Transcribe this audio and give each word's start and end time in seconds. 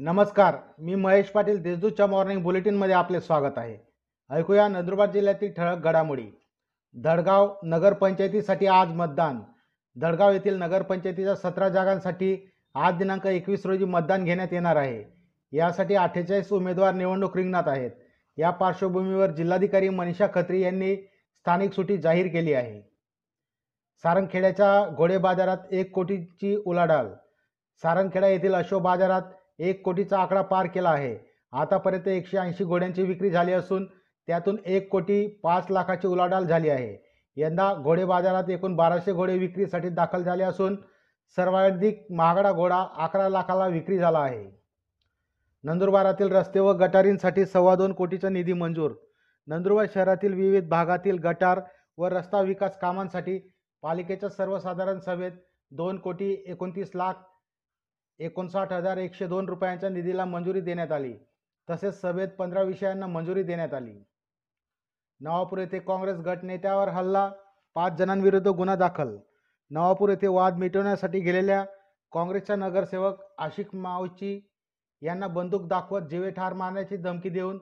नमस्कार 0.00 0.56
मी 0.78 0.94
महेश 0.94 1.26
पाटील 1.26 1.62
देशदूतच्या 1.62 2.06
मॉर्निंग 2.06 2.42
बुलेटिनमध्ये 2.42 2.94
आपले 2.94 3.20
स्वागत 3.20 3.52
आहे. 3.56 3.76
ऐकूया 4.30 4.68
नंदुरबार 4.68 5.10
जिल्ह्यातील 5.10 5.52
ठळक 5.52 5.78
घडामोडी. 5.78 6.26
धडगाव 6.94 7.54
नगरपंचायतीसाठी 7.62 8.66
आज 8.66 8.88
मतदान. 8.88 9.40
धडगाव 9.96 10.32
येथील 10.32 10.58
नगरपंचायतीच्या 10.58 11.34
सतरा 11.36 11.68
जागांसाठी 11.68 12.50
आज 12.74 12.94
दिनांक 12.94 13.26
एकवीस 13.26 13.66
रोजी 13.66 13.84
मतदान 13.84 14.24
घेण्यात 14.24 14.48
येणार 14.52 14.76
आहे. 14.76 15.04
यासाठी 15.52 15.94
अठ्ठेचाळीस 15.94 16.52
उमेदवार 16.52 16.94
निवडणूक 16.94 17.36
रिंगणात 17.36 17.68
आहेत. 17.68 17.90
या 18.36 18.50
पार्श्वभूमीवर 18.50 19.30
जिल्हाधिकारी 19.30 19.88
मनीषा 19.88 20.26
खत्री 20.34 20.60
यांनी 20.60 20.96
स्थानिक 20.96 21.72
सुटी 21.72 21.96
जाहीर 21.96 22.26
केली 22.26 22.52
आहे. 22.52 22.80
सारंगखेड्याच्या 24.02 24.94
घोडे 24.94 25.18
बाजारात 25.18 25.58
एक 25.70 25.92
कोटीची 25.92 26.62
उलाढाल. 26.66 27.08
सारंगखेडा 27.82 28.26
येथील 28.26 28.54
अशोक 28.54 28.82
बाजारात 28.82 29.22
एक 29.58 29.84
कोटीचा 29.84 30.18
आकडा 30.18 30.42
पार 30.42 30.66
केला 30.66 30.90
आहे. 30.90 31.16
आतापर्यंत 31.52 32.08
एकशे 32.08 32.38
ऐंशी 32.38 32.64
घोड्यांची 32.64 33.02
विक्री 33.02 33.30
झाली 33.30 33.52
असून 33.52 33.84
त्यातून 34.28 34.56
एक 34.66 34.88
कोटी 34.88 35.26
पाच 35.42 35.70
लाखाची 35.70 36.06
उलाढाल 36.06 36.46
झाली 36.46 36.68
आहे. 36.68 36.96
यंदा 37.36 37.72
घोडे 37.74 38.04
बाजारात 38.04 38.50
एकूण 38.50 38.74
बाराशे 38.76 39.12
घोडे 39.12 39.36
विक्रीसाठी 39.38 39.88
दाखल 39.88 40.22
झाले 40.22 40.44
असून 40.44 40.76
सर्वाधिक 41.36 42.06
महागडा 42.10 42.52
घोडा 42.52 42.84
अकरा 42.96 43.28
लाखाला 43.28 43.66
विक्री 43.66 43.98
झाला 43.98 44.18
आहे. 44.18 44.44
नंदुरबारातील 45.64 46.32
रस्ते 46.32 46.60
व 46.60 46.72
गटारींसाठी 46.72 47.44
सव्वा 47.46 47.74
दोन 47.74 47.92
कोटीचा 47.92 48.28
निधी 48.28 48.52
मंजूर. 48.52 48.90
नंदुरबार 49.48 49.86
शहरातील 49.94 50.34
विविध 50.34 50.68
भागातील 50.68 51.18
गटार 51.18 51.60
व 51.98 52.06
रस्ता 52.06 52.40
विकास 52.40 52.78
कामांसाठी 52.78 53.38
पालिकेच्या 53.82 54.28
सर्वसाधारण 54.28 54.98
सभेत 54.98 55.32
दोन 55.70 55.98
कोटी 55.98 56.44
एकोणतीस 56.46 56.90
लाख 56.94 57.14
एकोणसाठ 58.20 58.72
हजार 58.72 58.96
एकशे 58.96 59.26
दोन 59.26 59.48
रुपयांच्या 59.48 59.88
निधीला 59.88 60.24
मंजुरी 60.24 60.60
देण्यात 60.60 60.92
आली. 60.92 61.14
तसेच 61.70 62.00
सभेत 62.00 62.28
पंधरा 62.28 62.62
विषयांना 62.62 63.06
मंजुरी 63.06 63.42
देण्यात 63.42 63.74
आली. 63.74 64.04
नवापूर 65.20 65.58
येथे 65.58 65.78
काँग्रेस 65.78 66.16
गटनेत्यावर 66.16 66.88
हल्ला 66.88 67.32
पाच 67.74 67.92
जणांविरुद्ध 67.92 68.48
गुन्हा 68.48 68.76
दाखल. 68.76 69.16
नवापूर 69.70 70.08
येथे 70.08 70.26
वाद 70.26 70.56
मिटवण्यासाठी 70.56 71.20
गेलेल्या 71.20 71.64
काँग्रेसच्या 72.12 72.56
नगरसेवक 72.56 73.20
आशिक 73.38 73.74
मावची 73.74 74.48
यांना 75.02 75.26
बंदूक 75.26 75.68
दाखवत 75.68 76.00
जीवे 76.00 76.30
ठार 76.30 76.52
मारण्याची 76.52 76.96
धमकी 76.96 77.28
देऊन 77.28 77.58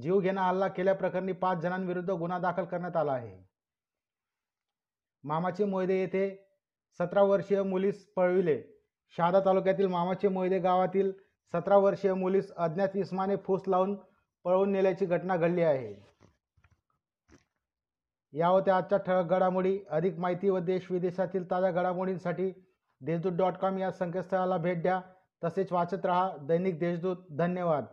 जीवघेणा 0.00 0.42
हल्ला 0.42 0.68
केल्याप्रकरणी 0.68 1.32
पाच 1.32 1.58
जणांविरुद्ध 1.58 2.10
गुन्हा 2.10 2.38
दाखल 2.38 2.64
करण्यात 2.64 2.96
आला 2.96 3.12
आहे. 3.12 3.48
मामाचे 5.24 5.64
मोयदे 5.64 6.00
येथे 6.00 6.48
सतरा 6.98 7.22
वर्षीय 7.22 7.62
मुलीस 7.62 8.06
पळविले. 8.06 8.77
शहादा 9.16 9.40
तालुक्यातील 9.40 9.86
मामाचे 9.86 10.28
मोहिले 10.28 10.58
गावातील 10.58 11.12
सतरा 11.52 11.76
वर्षीय 11.76 12.14
मुलीस 12.14 12.54
अज्ञात 12.56 12.88
इस्माने 12.94 13.36
फूस 13.36 13.62
लावून 13.66 13.94
पळवून 14.44 14.72
नेल्याची 14.72 15.06
घटना 15.06 15.36
घडली 15.36 15.62
आहे. 15.62 16.08
या 18.32 18.48
होत्या 18.48 18.76
आजच्या 18.76 18.98
ठळक 18.98 19.24
घडामोडी. 19.24 19.78
अधिक 19.90 20.18
माहिती 20.18 20.50
व 20.50 20.58
देश 20.58 20.90
विदेशातील 20.90 21.50
ताज्या 21.50 21.70
घडामोडींसाठी 21.70 22.52
देशदूत 23.00 23.32
डॉट 23.32 23.52
कॉम 23.52 23.78
या 23.78 23.90
संकेतस्थळाला 23.92 24.56
भेट 24.56 24.82
द्या. 24.82 25.00
तसेच 25.44 25.72
वाचत 25.72 26.06
रहा 26.06 26.30
दैनिक 26.40 26.78
देशदूत. 26.78 27.16
धन्यवाद. 27.30 27.84